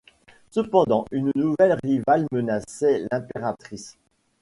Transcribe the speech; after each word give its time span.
Cependant, 0.49 1.05
une 1.11 1.29
nouvelle 1.35 1.77
rivale 1.83 2.25
menaçait 2.31 3.05
l'impératrice. 3.11 3.99